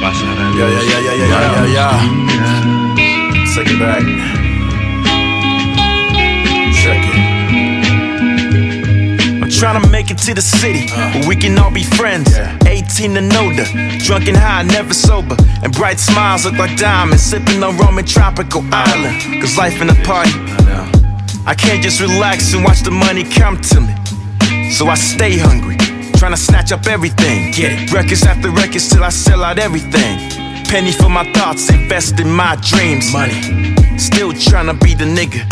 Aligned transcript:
Pasará 0.00 0.54
Yeah, 0.54 0.68
yeah, 0.68 0.82
yeah, 0.82 1.00
yeah, 1.00 1.14
yeah, 1.14 1.28
yeah, 1.28 1.66
yeah, 1.66 1.74
yeah. 1.76 2.18
Take 3.54 3.70
it 3.74 3.78
back. 3.80 4.02
Check 6.80 7.02
it. 7.02 7.18
I'm 9.42 9.50
trying 9.50 9.82
to 9.82 9.88
make 9.90 10.10
it 10.10 10.18
to 10.18 10.34
the 10.34 10.42
city 10.42 10.86
uh. 10.92 11.12
where 11.12 11.28
we 11.28 11.36
can 11.36 11.58
all 11.58 11.72
be 11.72 11.82
friends. 11.82 12.36
Yeah. 12.36 12.56
18 12.66 13.16
and 13.16 13.32
older, 13.34 13.64
drunk 13.98 14.28
and 14.28 14.36
high, 14.36 14.62
never 14.62 14.94
sober. 14.94 15.36
And 15.62 15.72
bright 15.72 15.98
smiles 15.98 16.44
look 16.44 16.54
like 16.58 16.76
diamonds, 16.76 17.22
sipping 17.22 17.62
on 17.62 17.76
rum 17.76 17.98
and 17.98 18.06
tropical 18.06 18.62
island. 18.72 19.42
Cause 19.42 19.58
life 19.58 19.80
in 19.82 19.90
a 19.90 19.94
party, 20.04 20.30
I 21.46 21.54
can't 21.56 21.82
just 21.82 22.00
relax 22.00 22.54
and 22.54 22.62
watch 22.64 22.82
the 22.82 22.90
money 22.90 23.24
come 23.24 23.60
to 23.72 23.80
me. 23.80 23.94
So 24.70 24.86
I 24.86 24.94
stay 24.94 25.38
hungry, 25.38 25.76
trying 26.18 26.32
to 26.32 26.36
snatch 26.36 26.72
up 26.72 26.86
everything. 26.86 27.52
Get 27.52 27.72
it. 27.72 27.92
Records 27.92 28.24
after 28.24 28.50
records 28.50 28.88
till 28.88 29.04
I 29.04 29.08
sell 29.10 29.44
out 29.44 29.58
everything. 29.58 30.18
Penny 30.66 30.90
for 30.90 31.08
my 31.08 31.24
thoughts, 31.32 31.70
invest 31.70 32.18
in 32.20 32.30
my 32.30 32.56
dreams. 32.56 33.12
Money. 33.12 33.40
Still 33.96 34.32
tryna 34.32 34.78
be 34.82 34.94
the 34.94 35.04
nigga, 35.04 35.46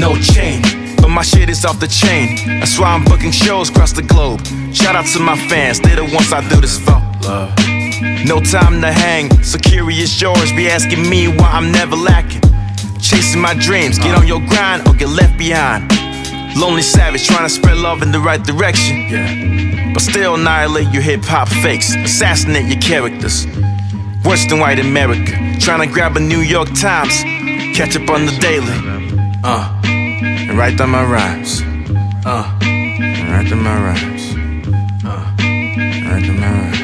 no 0.00 0.16
chain. 0.16 0.62
But 0.96 1.08
my 1.08 1.22
shit 1.22 1.48
is 1.48 1.64
off 1.64 1.78
the 1.78 1.88
chain. 1.88 2.36
That's 2.60 2.78
why 2.78 2.94
I'm 2.94 3.04
booking 3.04 3.30
shows 3.30 3.70
across 3.70 3.92
the 3.92 4.02
globe. 4.02 4.40
Shout 4.74 4.96
out 4.96 5.06
to 5.12 5.20
my 5.20 5.36
fans, 5.48 5.80
they 5.80 5.94
the 5.94 6.04
ones 6.04 6.32
I 6.32 6.40
do 6.48 6.60
this 6.60 6.78
for. 6.78 7.00
Love. 7.22 7.54
No 8.26 8.40
time 8.40 8.80
to 8.80 8.90
hang, 8.90 9.30
so 9.42 9.58
curious 9.58 10.20
yours 10.20 10.52
be 10.52 10.68
asking 10.68 11.08
me 11.08 11.28
why 11.28 11.50
I'm 11.52 11.70
never 11.70 11.96
lacking. 11.96 12.40
Chasing 13.00 13.40
my 13.40 13.54
dreams, 13.54 13.98
get 13.98 14.14
uh. 14.14 14.20
on 14.20 14.26
your 14.26 14.40
grind 14.48 14.88
or 14.88 14.94
get 14.94 15.08
left 15.08 15.36
behind. 15.38 16.01
Lonely 16.56 16.82
savage 16.82 17.26
trying 17.26 17.44
to 17.44 17.48
spread 17.48 17.78
love 17.78 18.02
in 18.02 18.12
the 18.12 18.20
right 18.20 18.42
direction. 18.42 19.08
Yeah. 19.08 19.92
But 19.94 20.02
still 20.02 20.34
annihilate 20.34 20.92
your 20.92 21.02
hip 21.02 21.24
hop 21.24 21.48
fakes, 21.48 21.94
assassinate 21.94 22.66
your 22.66 22.80
characters. 22.80 23.46
Worse 24.24 24.46
than 24.46 24.60
white 24.60 24.78
America, 24.78 25.32
trying 25.58 25.80
to 25.86 25.92
grab 25.92 26.16
a 26.16 26.20
New 26.20 26.40
York 26.40 26.68
Times, 26.74 27.22
catch 27.76 27.96
up 27.96 28.08
on 28.08 28.26
the 28.26 28.32
daily, 28.40 28.72
uh, 29.42 29.80
and 29.84 30.56
write 30.56 30.78
down 30.78 30.90
my 30.90 31.04
rhymes, 31.04 31.62
uh, 32.24 32.58
and 32.62 33.28
write 33.30 33.48
down 33.50 33.62
my 33.62 33.74
rhymes, 33.82 34.34
uh, 35.04 35.36
and 35.40 36.06
write 36.06 36.22
down 36.22 36.38
my 36.38 36.52
rhymes. 36.60 36.82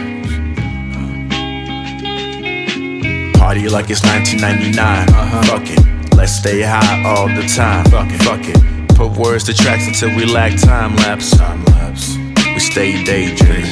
Party 3.38 3.69
like 3.69 3.88
it's 3.91 4.03
1999. 4.03 5.08
Uh-huh. 5.08 5.42
Fuck 5.42 5.70
it, 5.70 6.14
let's 6.16 6.32
stay 6.32 6.62
high 6.62 7.03
all 7.05 7.28
the 7.28 7.47
time. 7.47 7.84
Fuck 7.86 8.10
it, 8.10 8.22
fuck 8.22 8.44
it. 8.44 8.77
Put 8.98 9.16
words 9.16 9.44
to 9.44 9.54
tracks 9.54 9.86
until 9.86 10.08
we 10.16 10.24
lack 10.24 10.58
time 10.60 10.96
lapse. 10.96 11.30
Time 11.36 11.64
lapse. 11.66 12.16
We 12.16 12.58
stay 12.58 13.04
daydreaming. 13.04 13.70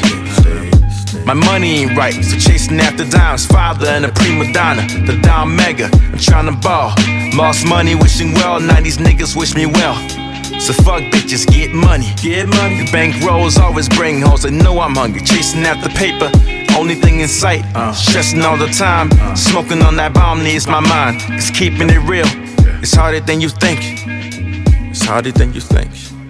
My 1.27 1.35
money 1.35 1.83
ain't 1.83 1.97
right, 1.97 2.15
so 2.15 2.39
chasing 2.39 2.79
after 2.79 3.05
dimes. 3.05 3.45
Father 3.45 3.89
and 3.89 4.05
a 4.05 4.13
prima 4.13 4.53
donna, 4.53 4.87
the 5.05 5.19
Dom 5.23 5.57
Mega. 5.57 5.91
I'm 5.93 6.19
trying 6.19 6.47
to 6.47 6.57
ball. 6.57 6.95
Lost 7.35 7.67
money, 7.67 7.97
wishing 7.97 8.35
well. 8.35 8.61
90s 8.61 8.99
niggas 8.99 9.35
wish 9.35 9.57
me 9.57 9.67
well. 9.67 9.97
So 10.61 10.73
fuck 10.73 11.03
bitches, 11.11 11.45
get 11.45 11.73
money. 11.73 12.07
Get 12.23 12.47
money. 12.47 12.85
The 12.85 12.93
bank 12.93 13.21
rolls 13.25 13.59
always 13.59 13.89
bring 13.89 14.21
hoes. 14.21 14.45
They 14.45 14.53
know 14.53 14.79
I'm 14.79 14.95
hungry, 14.95 15.23
chasing 15.23 15.65
after 15.65 15.91
paper. 15.91 16.31
Only 16.79 16.95
thing 16.95 17.19
in 17.19 17.27
sight, 17.27 17.65
Uh. 17.75 17.93
stressing 17.93 18.43
all 18.43 18.57
the 18.57 18.69
time. 18.69 19.11
Smoking 19.35 19.83
on 19.83 19.97
that 19.97 20.15
bomb 20.15 20.45
needs 20.45 20.69
my 20.69 20.79
mind. 20.79 21.21
It's 21.31 21.51
keeping 21.51 21.91
it 21.91 22.03
real. 22.09 22.29
It's 22.81 22.95
harder 22.95 23.19
than 23.19 23.41
you 23.41 23.49
think. 23.49 24.07
It's 24.97 25.05
harder 25.05 25.31
than 25.31 25.53
you 25.53 25.61
think. 25.61 26.26